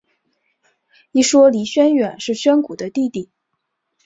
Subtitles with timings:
[1.11, 3.29] 一说李宣远是宣古的弟弟。